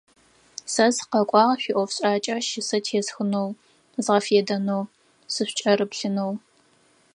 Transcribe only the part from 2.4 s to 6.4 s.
щысэ тесхынэу, згъэфедэнэу, сышъукӏырыплъынэу.